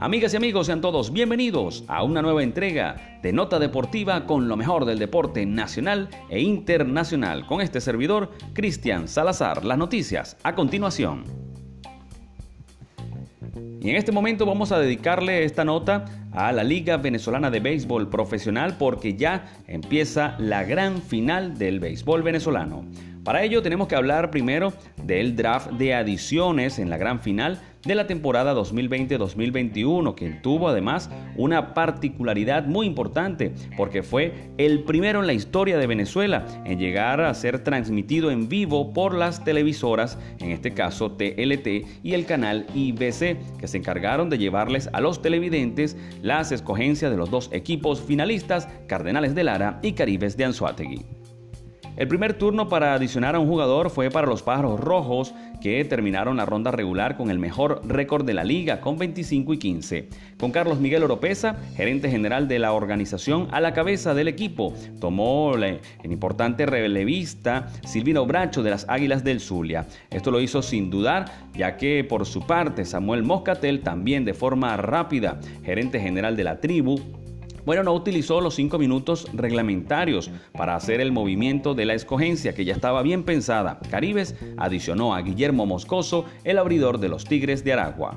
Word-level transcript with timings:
Amigas 0.00 0.32
y 0.32 0.36
amigos, 0.36 0.68
sean 0.68 0.80
todos 0.80 1.12
bienvenidos 1.12 1.82
a 1.88 2.04
una 2.04 2.22
nueva 2.22 2.44
entrega 2.44 3.18
de 3.20 3.32
Nota 3.32 3.58
Deportiva 3.58 4.26
con 4.26 4.46
lo 4.46 4.56
mejor 4.56 4.84
del 4.84 5.00
deporte 5.00 5.44
nacional 5.44 6.08
e 6.30 6.40
internacional. 6.40 7.46
Con 7.46 7.60
este 7.60 7.80
servidor, 7.80 8.30
Cristian 8.52 9.08
Salazar. 9.08 9.64
Las 9.64 9.76
noticias 9.76 10.36
a 10.44 10.54
continuación. 10.54 11.24
Y 13.80 13.90
en 13.90 13.96
este 13.96 14.12
momento 14.12 14.46
vamos 14.46 14.70
a 14.70 14.78
dedicarle 14.78 15.42
esta 15.42 15.64
nota 15.64 16.04
a 16.30 16.52
la 16.52 16.62
Liga 16.62 16.96
Venezolana 16.96 17.50
de 17.50 17.58
Béisbol 17.58 18.08
Profesional 18.08 18.76
porque 18.78 19.16
ya 19.16 19.50
empieza 19.66 20.36
la 20.38 20.62
gran 20.62 21.02
final 21.02 21.58
del 21.58 21.80
béisbol 21.80 22.22
venezolano. 22.22 22.84
Para 23.24 23.42
ello 23.42 23.62
tenemos 23.62 23.88
que 23.88 23.96
hablar 23.96 24.30
primero 24.30 24.72
del 25.02 25.34
draft 25.34 25.72
de 25.72 25.92
adiciones 25.92 26.78
en 26.78 26.88
la 26.88 26.98
gran 26.98 27.20
final 27.20 27.60
de 27.88 27.94
la 27.94 28.06
temporada 28.06 28.54
2020-2021, 28.54 30.14
que 30.14 30.28
tuvo 30.28 30.68
además 30.68 31.10
una 31.36 31.72
particularidad 31.72 32.66
muy 32.66 32.86
importante 32.86 33.52
porque 33.78 34.02
fue 34.02 34.52
el 34.58 34.84
primero 34.84 35.20
en 35.20 35.26
la 35.26 35.32
historia 35.32 35.78
de 35.78 35.86
Venezuela 35.86 36.46
en 36.66 36.78
llegar 36.78 37.22
a 37.22 37.32
ser 37.32 37.64
transmitido 37.64 38.30
en 38.30 38.48
vivo 38.48 38.92
por 38.92 39.14
las 39.14 39.42
televisoras, 39.42 40.18
en 40.38 40.50
este 40.50 40.74
caso 40.74 41.12
TLT 41.12 42.02
y 42.02 42.12
el 42.12 42.26
canal 42.26 42.66
IBC, 42.74 43.58
que 43.58 43.66
se 43.66 43.78
encargaron 43.78 44.28
de 44.28 44.36
llevarles 44.36 44.90
a 44.92 45.00
los 45.00 45.22
televidentes 45.22 45.96
las 46.20 46.52
escogencias 46.52 47.10
de 47.10 47.16
los 47.16 47.30
dos 47.30 47.48
equipos 47.52 48.02
finalistas, 48.02 48.68
Cardenales 48.86 49.34
de 49.34 49.44
Lara 49.44 49.80
y 49.82 49.92
Caribes 49.92 50.36
de 50.36 50.44
Anzuategui. 50.44 51.17
El 51.98 52.06
primer 52.06 52.34
turno 52.34 52.68
para 52.68 52.94
adicionar 52.94 53.34
a 53.34 53.40
un 53.40 53.48
jugador 53.48 53.90
fue 53.90 54.08
para 54.08 54.28
los 54.28 54.44
Pájaros 54.44 54.78
Rojos, 54.78 55.34
que 55.60 55.84
terminaron 55.84 56.36
la 56.36 56.46
ronda 56.46 56.70
regular 56.70 57.16
con 57.16 57.28
el 57.28 57.40
mejor 57.40 57.82
récord 57.88 58.24
de 58.24 58.34
la 58.34 58.44
liga, 58.44 58.80
con 58.80 58.98
25 58.98 59.52
y 59.54 59.58
15. 59.58 60.08
Con 60.38 60.52
Carlos 60.52 60.78
Miguel 60.78 61.02
Oropesa, 61.02 61.56
gerente 61.74 62.08
general 62.08 62.46
de 62.46 62.60
la 62.60 62.72
organización, 62.72 63.48
a 63.50 63.60
la 63.60 63.74
cabeza 63.74 64.14
del 64.14 64.28
equipo, 64.28 64.74
tomó 65.00 65.56
el 65.56 65.80
importante 66.04 66.66
relevista 66.66 67.66
Silvino 67.84 68.24
Bracho 68.26 68.62
de 68.62 68.70
las 68.70 68.88
Águilas 68.88 69.24
del 69.24 69.40
Zulia. 69.40 69.88
Esto 70.10 70.30
lo 70.30 70.40
hizo 70.40 70.62
sin 70.62 70.90
dudar, 70.90 71.24
ya 71.52 71.76
que 71.76 72.04
por 72.04 72.26
su 72.26 72.46
parte 72.46 72.84
Samuel 72.84 73.24
Moscatel, 73.24 73.80
también 73.80 74.24
de 74.24 74.34
forma 74.34 74.76
rápida, 74.76 75.40
gerente 75.64 75.98
general 75.98 76.36
de 76.36 76.44
la 76.44 76.60
tribu, 76.60 77.00
bueno, 77.68 77.82
no 77.82 77.92
utilizó 77.92 78.40
los 78.40 78.54
cinco 78.54 78.78
minutos 78.78 79.28
reglamentarios 79.34 80.30
para 80.54 80.74
hacer 80.74 81.02
el 81.02 81.12
movimiento 81.12 81.74
de 81.74 81.84
la 81.84 81.92
escogencia 81.92 82.54
que 82.54 82.64
ya 82.64 82.72
estaba 82.72 83.02
bien 83.02 83.24
pensada. 83.24 83.78
Caribes 83.90 84.36
adicionó 84.56 85.14
a 85.14 85.20
Guillermo 85.20 85.66
Moscoso, 85.66 86.24
el 86.44 86.56
abridor 86.56 86.98
de 86.98 87.10
los 87.10 87.26
Tigres 87.26 87.64
de 87.64 87.74
Aragua. 87.74 88.16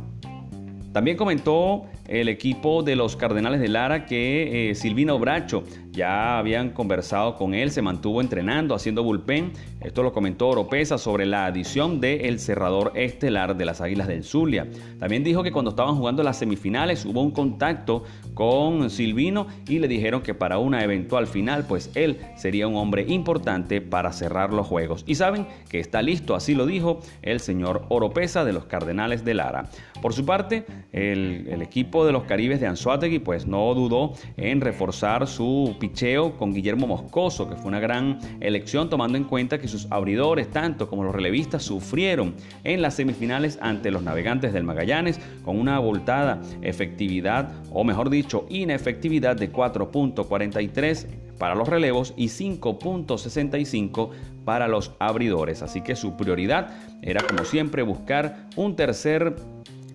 También 0.94 1.16
comentó 1.16 1.86
el 2.08 2.28
equipo 2.28 2.84
de 2.84 2.98
los 2.98 3.16
Cardenales 3.16 3.62
de 3.62 3.70
Lara 3.70 4.06
que 4.06 4.72
eh, 4.72 4.76
Silvino 4.76 5.18
Bracho 5.18 5.64
ya 5.92 6.38
habían 6.38 6.72
conversado 6.72 7.38
con 7.38 7.54
él, 7.54 7.72
se 7.72 7.82
mantuvo 7.82 8.22
entrenando, 8.22 8.76
haciendo 8.76 9.04
bullpen. 9.04 9.54
Esto 9.80 10.04
lo 10.04 10.12
comentó 10.12 10.50
Oropesa 10.50 10.98
sobre 10.98 11.26
la 11.26 11.46
adición 11.46 12.02
del 12.02 12.26
el 12.26 12.40
cerrador 12.40 12.92
estelar 12.96 13.56
de 13.56 13.66
las 13.66 13.82
Águilas 13.82 14.08
del 14.08 14.24
Zulia. 14.24 14.68
También 15.00 15.24
dijo 15.24 15.44
que 15.44 15.52
cuando 15.52 15.72
estaban 15.72 15.96
jugando 15.96 16.24
las 16.24 16.38
semifinales 16.38 17.06
hubo 17.06 17.22
un 17.22 17.32
contacto 17.32 18.04
con 18.34 18.90
Silvino 18.90 19.48
y 19.68 19.80
le 19.80 19.88
dijeron 19.88 20.22
que 20.22 20.34
para 20.34 20.58
una 20.58 20.84
eventual 20.84 21.28
final, 21.28 21.66
pues 21.68 21.92
él 21.96 22.20
sería 22.36 22.68
un 22.68 22.76
hombre 22.76 23.06
importante 23.08 23.82
para 23.82 24.12
cerrar 24.12 24.54
los 24.54 24.68
juegos. 24.68 25.04
Y 25.08 25.16
saben 25.16 25.48
que 25.70 25.80
está 25.80 26.02
listo, 26.02 26.36
así 26.36 26.56
lo 26.56 26.66
dijo 26.66 27.00
el 27.22 27.40
señor 27.40 27.86
Oropesa 27.90 28.44
de 28.44 28.54
los 28.54 28.66
Cardenales 28.66 29.24
de 29.24 29.34
Lara. 29.34 29.70
Por 30.02 30.14
su 30.14 30.26
parte, 30.26 30.66
el, 30.92 31.62
equipo 31.62 32.06
de 32.06 32.12
los 32.12 32.24
Caribes 32.24 32.60
de 32.60 32.68
Anzuategui 32.68 33.20
pues 33.20 33.46
no 33.46 33.74
dudó 33.74 34.14
en 34.38 34.62
reforzar 34.62 35.28
su 35.28 35.76
picheo 35.80 36.38
con 36.38 36.54
Guillermo 36.54 36.88
Moscoso, 36.88 37.50
que 37.50 37.56
fue 37.56 37.68
una 37.68 37.80
gran 37.80 38.20
elección 38.40 38.90
tomando 38.90 39.18
en 39.18 39.26
cuenta 39.26 39.60
que 39.60 39.68
sus 39.68 39.88
abridores, 39.92 40.50
tanto 40.50 40.90
como 40.90 41.04
los 41.04 41.14
relevistas, 41.14 41.64
sufrieron 41.64 42.34
en 42.64 42.82
las 42.82 42.96
semifinales 42.96 43.60
ante 43.62 43.92
los 43.92 44.04
navegantes 44.04 44.54
del 44.54 44.64
Magallanes 44.64 45.20
con 45.44 45.60
una 45.60 45.76
abultada 45.76 46.42
efectividad, 46.62 47.54
o 47.72 47.84
mejor 47.84 48.10
dicho, 48.10 48.46
inefectividad 48.50 49.36
de 49.36 49.52
4.43 49.52 51.08
para 51.38 51.56
los 51.56 51.68
relevos 51.68 52.14
y 52.18 52.28
5.65 52.28 54.10
para 54.46 54.68
los 54.68 54.92
abridores. 55.00 55.64
Así 55.64 55.82
que 55.82 55.96
su 55.96 56.16
prioridad 56.16 56.70
era 57.02 57.24
como 57.24 57.46
siempre 57.46 57.82
buscar 57.82 58.48
un 58.56 58.76
tercer 58.76 59.36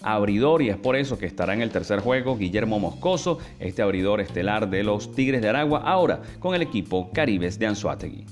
abridor 0.03 0.63
y 0.63 0.71
es 0.71 0.77
por 0.77 0.97
eso 0.97 1.19
que 1.19 1.27
estará 1.27 1.55
en 1.55 1.63
el 1.63 1.71
tercer 1.71 2.01
juego 2.01 2.37
Guillermo 2.37 2.79
Moscoso, 2.79 3.39
este 3.59 3.83
abridor 3.83 4.21
estelar 4.21 4.71
de 4.71 4.83
los 4.83 5.13
Tigres 5.13 5.43
de 5.43 5.49
Aragua, 5.49 5.81
ahora 5.81 6.23
con 6.39 6.55
el 6.55 6.63
equipo 6.63 7.11
Caribes 7.13 7.59
de 7.59 7.67
Anzuategui. 7.67 8.25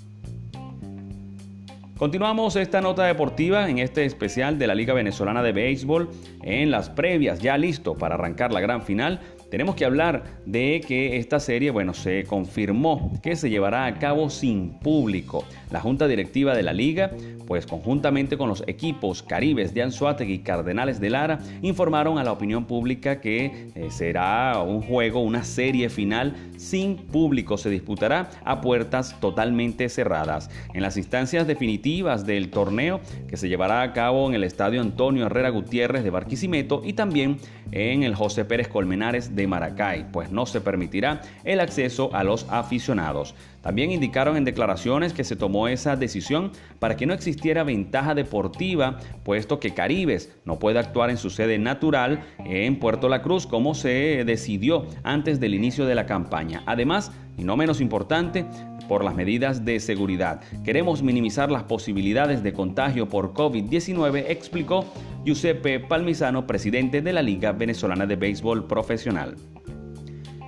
Continuamos 1.98 2.56
esta 2.56 2.80
nota 2.80 3.04
deportiva 3.04 3.70
en 3.70 3.78
este 3.78 4.04
especial 4.04 4.58
de 4.58 4.66
la 4.66 4.74
Liga 4.74 4.94
Venezolana 4.94 5.44
de 5.44 5.52
Béisbol 5.52 6.10
en 6.42 6.72
las 6.72 6.90
previas, 6.90 7.38
ya 7.38 7.56
listo 7.56 7.94
para 7.94 8.16
arrancar 8.16 8.52
la 8.52 8.60
gran 8.60 8.82
final 8.82 9.20
tenemos 9.54 9.76
que 9.76 9.84
hablar 9.84 10.24
de 10.46 10.82
que 10.84 11.16
esta 11.16 11.38
serie, 11.38 11.70
bueno, 11.70 11.94
se 11.94 12.24
confirmó 12.24 13.12
que 13.22 13.36
se 13.36 13.50
llevará 13.50 13.86
a 13.86 14.00
cabo 14.00 14.28
sin 14.28 14.80
público. 14.80 15.44
La 15.70 15.80
junta 15.80 16.08
directiva 16.08 16.56
de 16.56 16.64
la 16.64 16.72
liga, 16.72 17.12
pues 17.46 17.64
conjuntamente 17.64 18.36
con 18.36 18.48
los 18.48 18.64
equipos 18.66 19.22
Caribes 19.22 19.72
de 19.72 19.84
Anzuategui 19.84 20.32
y 20.32 20.38
Cardenales 20.40 20.98
de 20.98 21.10
Lara, 21.10 21.38
informaron 21.62 22.18
a 22.18 22.24
la 22.24 22.32
opinión 22.32 22.64
pública 22.64 23.20
que 23.20 23.70
eh, 23.76 23.90
será 23.90 24.60
un 24.60 24.82
juego, 24.82 25.20
una 25.20 25.44
serie 25.44 25.88
final 25.88 26.34
sin 26.56 26.96
público. 26.96 27.56
Se 27.56 27.70
disputará 27.70 28.30
a 28.44 28.60
puertas 28.60 29.20
totalmente 29.20 29.88
cerradas. 29.88 30.50
En 30.72 30.82
las 30.82 30.96
instancias 30.96 31.46
definitivas 31.46 31.83
del 31.84 32.48
torneo, 32.48 33.00
que 33.28 33.36
se 33.36 33.46
llevará 33.46 33.82
a 33.82 33.92
cabo 33.92 34.26
en 34.26 34.34
el 34.34 34.42
Estadio 34.42 34.80
Antonio 34.80 35.26
Herrera 35.26 35.50
Gutiérrez 35.50 36.02
de 36.02 36.08
Barquisimeto 36.08 36.80
y 36.82 36.94
también 36.94 37.36
en 37.72 38.04
el 38.04 38.14
José 38.14 38.46
Pérez 38.46 38.68
Colmenares 38.68 39.36
de 39.36 39.46
Maracay, 39.46 40.10
pues 40.10 40.30
no 40.30 40.46
se 40.46 40.62
permitirá 40.62 41.20
el 41.44 41.60
acceso 41.60 42.08
a 42.14 42.24
los 42.24 42.46
aficionados. 42.48 43.34
También 43.64 43.90
indicaron 43.90 44.36
en 44.36 44.44
declaraciones 44.44 45.14
que 45.14 45.24
se 45.24 45.36
tomó 45.36 45.68
esa 45.68 45.96
decisión 45.96 46.52
para 46.78 46.96
que 46.96 47.06
no 47.06 47.14
existiera 47.14 47.64
ventaja 47.64 48.14
deportiva, 48.14 48.98
puesto 49.22 49.58
que 49.58 49.72
Caribes 49.72 50.36
no 50.44 50.58
puede 50.58 50.78
actuar 50.78 51.08
en 51.08 51.16
su 51.16 51.30
sede 51.30 51.58
natural 51.58 52.22
en 52.44 52.78
Puerto 52.78 53.08
La 53.08 53.22
Cruz 53.22 53.46
como 53.46 53.74
se 53.74 54.22
decidió 54.26 54.86
antes 55.02 55.40
del 55.40 55.54
inicio 55.54 55.86
de 55.86 55.94
la 55.94 56.04
campaña. 56.04 56.62
Además, 56.66 57.10
y 57.38 57.44
no 57.44 57.56
menos 57.56 57.80
importante, 57.80 58.44
por 58.86 59.02
las 59.02 59.14
medidas 59.14 59.64
de 59.64 59.80
seguridad. 59.80 60.42
Queremos 60.62 61.02
minimizar 61.02 61.50
las 61.50 61.62
posibilidades 61.62 62.42
de 62.42 62.52
contagio 62.52 63.08
por 63.08 63.32
COVID-19, 63.32 64.26
explicó 64.28 64.84
Giuseppe 65.24 65.80
Palmisano, 65.80 66.46
presidente 66.46 67.00
de 67.00 67.14
la 67.14 67.22
Liga 67.22 67.52
Venezolana 67.52 68.04
de 68.04 68.16
Béisbol 68.16 68.66
Profesional. 68.66 69.36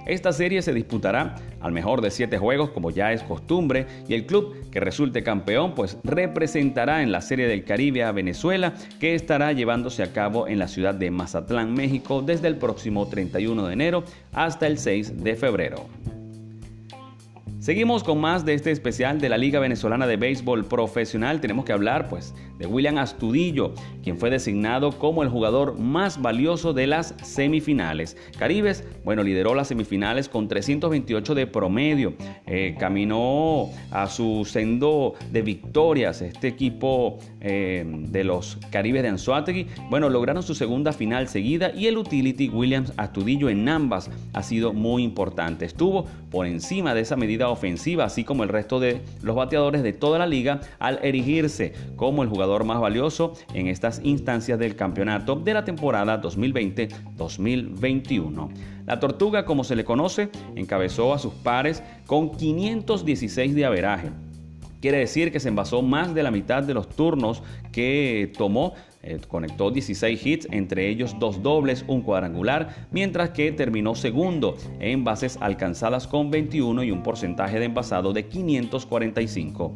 Esta 0.06 0.32
serie 0.32 0.62
se 0.62 0.72
disputará 0.72 1.34
al 1.66 1.72
mejor 1.72 2.00
de 2.00 2.10
siete 2.10 2.38
juegos 2.38 2.70
como 2.70 2.90
ya 2.90 3.12
es 3.12 3.22
costumbre 3.22 3.86
y 4.08 4.14
el 4.14 4.26
club 4.26 4.70
que 4.70 4.80
resulte 4.80 5.22
campeón 5.22 5.74
pues 5.74 5.98
representará 6.04 7.02
en 7.02 7.12
la 7.12 7.20
Serie 7.20 7.46
del 7.48 7.64
Caribe 7.64 8.04
a 8.04 8.12
Venezuela 8.12 8.74
que 9.00 9.14
estará 9.14 9.52
llevándose 9.52 10.02
a 10.02 10.12
cabo 10.12 10.48
en 10.48 10.58
la 10.58 10.68
ciudad 10.68 10.94
de 10.94 11.10
Mazatlán, 11.10 11.74
México 11.74 12.22
desde 12.22 12.48
el 12.48 12.56
próximo 12.56 13.08
31 13.08 13.66
de 13.66 13.72
enero 13.72 14.04
hasta 14.32 14.66
el 14.66 14.78
6 14.78 15.22
de 15.22 15.36
febrero. 15.36 15.86
Seguimos 17.66 18.04
con 18.04 18.20
más 18.20 18.44
de 18.44 18.54
este 18.54 18.70
especial 18.70 19.20
de 19.20 19.28
la 19.28 19.36
Liga 19.36 19.58
Venezolana 19.58 20.06
de 20.06 20.16
Béisbol 20.16 20.66
Profesional. 20.66 21.40
Tenemos 21.40 21.64
que 21.64 21.72
hablar 21.72 22.08
pues 22.08 22.32
de 22.60 22.66
William 22.66 22.96
Astudillo, 22.96 23.74
quien 24.04 24.18
fue 24.18 24.30
designado 24.30 24.92
como 24.92 25.24
el 25.24 25.28
jugador 25.28 25.76
más 25.76 26.22
valioso 26.22 26.72
de 26.72 26.86
las 26.86 27.16
semifinales. 27.24 28.16
Caribes, 28.38 28.84
bueno, 29.04 29.24
lideró 29.24 29.56
las 29.56 29.66
semifinales 29.66 30.28
con 30.28 30.46
328 30.46 31.34
de 31.34 31.48
promedio. 31.48 32.14
Eh, 32.46 32.76
caminó 32.78 33.70
a 33.90 34.06
su 34.06 34.44
sendo 34.44 35.14
de 35.32 35.42
victorias 35.42 36.22
este 36.22 36.46
equipo 36.46 37.18
eh, 37.40 37.84
de 37.84 38.22
los 38.22 38.58
Caribes 38.70 39.02
de 39.02 39.08
Anzuategui. 39.08 39.66
Bueno, 39.90 40.08
lograron 40.08 40.44
su 40.44 40.54
segunda 40.54 40.92
final 40.92 41.26
seguida 41.26 41.72
y 41.74 41.88
el 41.88 41.98
utility 41.98 42.48
Williams 42.48 42.92
Astudillo 42.96 43.48
en 43.48 43.68
ambas 43.68 44.08
ha 44.32 44.44
sido 44.44 44.72
muy 44.72 45.02
importante. 45.02 45.64
Estuvo 45.64 46.06
por 46.30 46.46
encima 46.46 46.94
de 46.94 47.00
esa 47.00 47.16
medida 47.16 47.55
ofensiva, 47.56 48.04
así 48.04 48.22
como 48.22 48.44
el 48.44 48.48
resto 48.48 48.78
de 48.78 49.00
los 49.22 49.34
bateadores 49.34 49.82
de 49.82 49.92
toda 49.92 50.18
la 50.18 50.26
liga, 50.26 50.60
al 50.78 51.00
erigirse 51.02 51.72
como 51.96 52.22
el 52.22 52.28
jugador 52.28 52.64
más 52.64 52.80
valioso 52.80 53.32
en 53.52 53.66
estas 53.66 54.00
instancias 54.04 54.58
del 54.58 54.76
campeonato 54.76 55.36
de 55.36 55.54
la 55.54 55.64
temporada 55.64 56.22
2020-2021. 56.22 58.50
La 58.86 59.00
Tortuga, 59.00 59.44
como 59.44 59.64
se 59.64 59.74
le 59.74 59.84
conoce, 59.84 60.30
encabezó 60.54 61.12
a 61.12 61.18
sus 61.18 61.34
pares 61.34 61.82
con 62.06 62.30
516 62.30 63.54
de 63.54 63.64
averaje. 63.64 64.10
Quiere 64.80 64.98
decir 64.98 65.32
que 65.32 65.40
se 65.40 65.48
envasó 65.48 65.82
más 65.82 66.14
de 66.14 66.22
la 66.22 66.30
mitad 66.30 66.62
de 66.62 66.74
los 66.74 66.88
turnos 66.88 67.42
que 67.72 68.32
tomó 68.38 68.74
eh, 69.06 69.20
conectó 69.28 69.70
16 69.70 70.26
hits, 70.26 70.48
entre 70.50 70.88
ellos 70.88 71.16
dos 71.18 71.42
dobles, 71.42 71.84
un 71.86 72.02
cuadrangular, 72.02 72.88
mientras 72.90 73.30
que 73.30 73.52
terminó 73.52 73.94
segundo 73.94 74.56
en 74.80 75.04
bases 75.04 75.38
alcanzadas 75.40 76.06
con 76.06 76.30
21 76.30 76.82
y 76.82 76.90
un 76.90 77.02
porcentaje 77.02 77.58
de 77.58 77.66
envasado 77.66 78.12
de 78.12 78.26
545. 78.26 79.74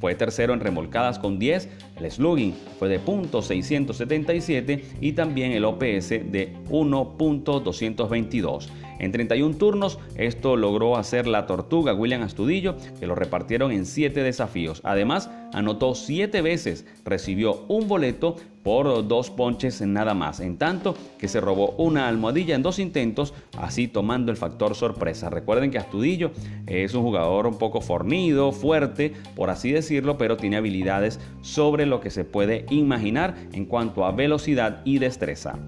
Fue 0.00 0.14
tercero 0.16 0.52
en 0.52 0.60
remolcadas 0.60 1.20
con 1.20 1.38
10, 1.38 1.68
el 1.96 2.10
slugging 2.10 2.54
fue 2.78 2.88
de 2.88 3.00
.677 3.00 4.82
y 5.00 5.12
también 5.12 5.52
el 5.52 5.64
OPS 5.64 6.08
de 6.08 6.52
1.222. 6.68 8.68
En 8.98 9.10
31 9.10 9.56
turnos, 9.56 9.98
esto 10.16 10.56
logró 10.56 10.96
hacer 10.96 11.26
la 11.26 11.46
tortuga 11.46 11.94
William 11.94 12.22
Astudillo, 12.22 12.76
que 12.98 13.06
lo 13.06 13.14
repartieron 13.14 13.72
en 13.72 13.84
7 13.84 14.22
desafíos. 14.22 14.80
Además, 14.84 15.30
anotó 15.52 15.94
7 15.94 16.40
veces, 16.40 16.86
recibió 17.04 17.64
un 17.68 17.88
boleto 17.88 18.36
por 18.62 19.06
dos 19.06 19.30
ponches 19.30 19.80
nada 19.82 20.14
más, 20.14 20.40
en 20.40 20.56
tanto 20.56 20.94
que 21.18 21.28
se 21.28 21.40
robó 21.40 21.74
una 21.78 22.08
almohadilla 22.08 22.54
en 22.54 22.62
dos 22.62 22.78
intentos, 22.78 23.34
así 23.58 23.88
tomando 23.88 24.30
el 24.30 24.36
factor 24.36 24.74
sorpresa. 24.74 25.30
Recuerden 25.30 25.70
que 25.70 25.78
Astudillo 25.78 26.30
es 26.66 26.94
un 26.94 27.02
jugador 27.02 27.46
un 27.46 27.58
poco 27.58 27.80
fornido, 27.80 28.52
fuerte, 28.52 29.12
por 29.34 29.50
así 29.50 29.72
decirlo, 29.72 30.18
pero 30.18 30.36
tiene 30.36 30.56
habilidades 30.56 31.20
sobre 31.40 31.86
lo 31.86 32.00
que 32.00 32.10
se 32.10 32.24
puede 32.24 32.66
imaginar 32.70 33.34
en 33.52 33.66
cuanto 33.66 34.04
a 34.04 34.12
velocidad 34.12 34.82
y 34.84 34.98
destreza. 34.98 35.58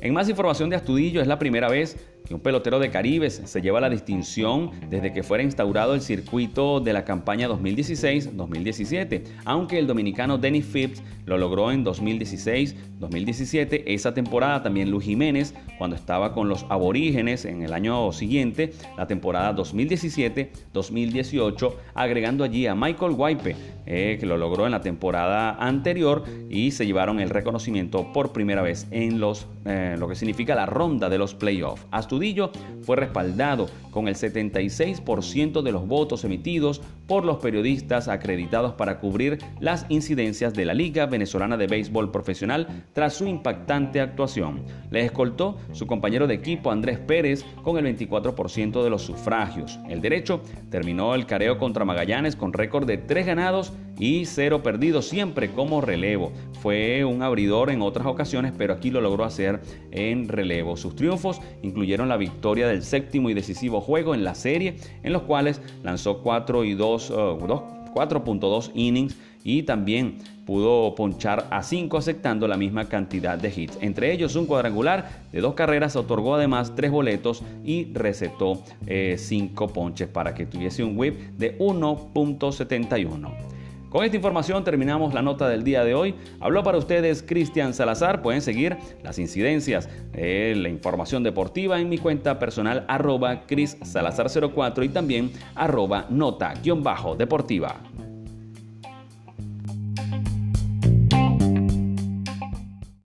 En 0.00 0.14
más 0.14 0.28
información 0.28 0.68
de 0.68 0.76
Astudillo, 0.76 1.20
es 1.20 1.28
la 1.28 1.38
primera 1.38 1.68
vez 1.68 1.96
que 2.32 2.36
un 2.36 2.40
pelotero 2.40 2.78
de 2.78 2.90
Caribes 2.90 3.42
se 3.44 3.60
lleva 3.60 3.78
la 3.78 3.90
distinción 3.90 4.70
desde 4.88 5.12
que 5.12 5.22
fuera 5.22 5.44
instaurado 5.44 5.94
el 5.94 6.00
circuito 6.00 6.80
de 6.80 6.94
la 6.94 7.04
campaña 7.04 7.46
2016-2017, 7.46 9.24
aunque 9.44 9.78
el 9.78 9.86
dominicano 9.86 10.38
Denny 10.38 10.62
Phipps 10.62 11.02
lo 11.26 11.36
logró 11.36 11.70
en 11.70 11.84
2016-2017. 11.84 13.82
Esa 13.86 14.14
temporada 14.14 14.62
también 14.62 14.90
Luis 14.90 15.04
Jiménez, 15.04 15.54
cuando 15.76 15.94
estaba 15.94 16.32
con 16.32 16.48
los 16.48 16.64
aborígenes 16.70 17.44
en 17.44 17.62
el 17.62 17.74
año 17.74 18.10
siguiente, 18.12 18.72
la 18.96 19.06
temporada 19.06 19.54
2017-2018, 19.54 21.74
agregando 21.92 22.44
allí 22.44 22.66
a 22.66 22.74
Michael 22.74 23.12
Wipe, 23.14 23.56
eh, 23.84 24.16
que 24.18 24.24
lo 24.24 24.38
logró 24.38 24.64
en 24.64 24.72
la 24.72 24.80
temporada 24.80 25.54
anterior 25.56 26.24
y 26.48 26.70
se 26.70 26.86
llevaron 26.86 27.20
el 27.20 27.28
reconocimiento 27.28 28.10
por 28.14 28.32
primera 28.32 28.62
vez 28.62 28.86
en 28.90 29.20
los, 29.20 29.48
eh, 29.64 29.96
lo 29.98 30.08
que 30.08 30.14
significa 30.14 30.54
la 30.54 30.66
ronda 30.66 31.08
de 31.08 31.18
los 31.18 31.34
playoffs. 31.34 31.86
Astudillo 31.90 32.50
fue 32.82 32.96
respaldado 32.96 33.68
con 33.90 34.08
el 34.08 34.14
76% 34.14 35.62
de 35.62 35.72
los 35.72 35.86
votos 35.86 36.24
emitidos 36.24 36.80
por 37.06 37.24
los 37.24 37.38
periodistas 37.38 38.08
acreditados 38.08 38.72
para 38.74 38.98
cubrir 38.98 39.38
las 39.60 39.86
incidencias 39.88 40.54
de 40.54 40.64
la 40.64 40.74
Liga 40.74 41.06
Venezolana 41.06 41.56
de 41.56 41.66
Béisbol 41.66 42.10
Profesional 42.10 42.66
tras 42.92 43.14
su 43.14 43.26
impactante 43.26 44.00
actuación. 44.00 44.64
Le 44.90 45.04
escoltó 45.04 45.58
su 45.72 45.86
compañero 45.86 46.26
de 46.26 46.34
equipo 46.34 46.70
Andrés 46.70 46.98
Pérez 46.98 47.44
con 47.62 47.76
el 47.78 47.96
24% 47.96 48.82
de 48.82 48.90
los 48.90 49.02
sufragios. 49.02 49.78
El 49.88 50.00
derecho 50.00 50.40
terminó 50.70 51.14
el 51.14 51.26
careo 51.26 51.58
contra 51.58 51.84
Magallanes 51.84 52.36
con 52.36 52.52
récord 52.52 52.86
de 52.86 52.98
3 52.98 53.26
ganados 53.26 53.72
y 53.98 54.24
0 54.24 54.62
perdidos 54.62 55.08
siempre 55.08 55.50
como 55.50 55.80
relevo. 55.80 56.32
Fue 56.60 57.04
un 57.04 57.22
abridor 57.22 57.70
en 57.70 57.82
otras 57.82 58.06
ocasiones, 58.06 58.52
pero 58.56 58.72
aquí 58.74 58.90
lo 58.90 59.00
logró 59.00 59.24
hacer 59.24 59.51
en 59.90 60.28
relevo. 60.28 60.76
Sus 60.76 60.96
triunfos 60.96 61.40
incluyeron 61.62 62.08
la 62.08 62.16
victoria 62.16 62.66
del 62.68 62.82
séptimo 62.82 63.30
y 63.30 63.34
decisivo 63.34 63.80
juego 63.80 64.14
en 64.14 64.24
la 64.24 64.34
serie, 64.34 64.76
en 65.02 65.12
los 65.12 65.22
cuales 65.22 65.60
lanzó 65.82 66.22
4 66.22 66.64
y 66.64 66.74
2, 66.74 67.12
4.2 67.12 68.68
uh, 68.68 68.70
innings 68.74 69.16
y 69.44 69.64
también 69.64 70.18
pudo 70.46 70.94
ponchar 70.94 71.46
a 71.50 71.62
5 71.62 71.96
aceptando 71.96 72.48
la 72.48 72.56
misma 72.56 72.88
cantidad 72.88 73.38
de 73.38 73.52
hits. 73.54 73.78
Entre 73.80 74.12
ellos 74.12 74.36
un 74.36 74.46
cuadrangular 74.46 75.22
de 75.32 75.40
dos 75.40 75.54
carreras, 75.54 75.96
otorgó 75.96 76.34
además 76.34 76.74
tres 76.74 76.90
boletos 76.90 77.42
y 77.64 77.92
recetó 77.92 78.62
5 78.84 78.84
eh, 78.86 79.68
ponches 79.72 80.08
para 80.08 80.34
que 80.34 80.46
tuviese 80.46 80.84
un 80.84 80.98
whip 80.98 81.16
de 81.38 81.58
1.71. 81.58 83.52
Con 83.92 84.06
esta 84.06 84.16
información 84.16 84.64
terminamos 84.64 85.12
la 85.12 85.20
nota 85.20 85.50
del 85.50 85.64
día 85.64 85.84
de 85.84 85.94
hoy. 85.94 86.14
Habló 86.40 86.62
para 86.62 86.78
ustedes 86.78 87.22
Cristian 87.22 87.74
Salazar. 87.74 88.22
Pueden 88.22 88.40
seguir 88.40 88.78
las 89.02 89.18
incidencias 89.18 89.86
de 90.12 90.54
la 90.56 90.70
información 90.70 91.22
deportiva 91.22 91.78
en 91.78 91.90
mi 91.90 91.98
cuenta 91.98 92.38
personal 92.38 92.86
arroba 92.88 93.42
Cris 93.46 93.76
Salazar 93.82 94.28
04 94.30 94.84
y 94.84 94.88
también 94.88 95.30
arroba 95.54 96.06
nota-deportiva. 96.08 97.82